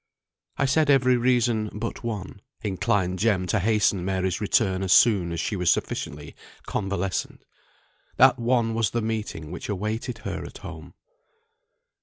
I 0.57 0.65
said 0.65 0.89
every 0.89 1.15
reason 1.15 1.69
"but 1.75 2.03
one" 2.03 2.41
inclined 2.63 3.19
Jem 3.19 3.45
to 3.45 3.59
hasten 3.59 4.03
Mary's 4.03 4.41
return 4.41 4.81
as 4.81 4.91
soon 4.93 5.31
as 5.31 5.39
she 5.39 5.55
was 5.55 5.69
sufficiently 5.69 6.35
convalescent. 6.65 7.45
That 8.17 8.39
one 8.39 8.73
was 8.73 8.89
the 8.89 9.03
meeting 9.03 9.51
which 9.51 9.69
awaited 9.69 10.17
her 10.17 10.43
at 10.43 10.57
home. 10.57 10.95